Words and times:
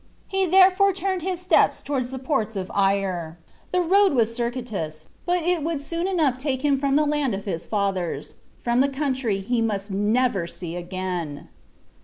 He 0.27 0.47
therefore 0.47 0.93
turned 0.93 1.21
his 1.21 1.39
steps 1.41 1.83
toward 1.83 2.05
the 2.05 2.17
ports 2.17 2.55
of 2.55 2.71
Ayr. 2.71 3.37
The 3.71 3.81
road 3.81 4.13
was 4.13 4.33
circuitous; 4.33 5.05
but 5.27 5.43
it 5.43 5.61
would 5.61 5.79
soon 5.79 6.07
enough 6.07 6.39
take 6.39 6.63
him 6.63 6.79
from 6.79 6.95
the 6.95 7.05
land 7.05 7.35
of 7.35 7.45
his 7.45 7.67
fathers 7.67 8.33
from 8.63 8.79
the 8.79 8.89
country 8.89 9.41
he 9.41 9.61
must 9.61 9.91
never 9.91 10.47
see 10.47 10.75
again! 10.75 11.49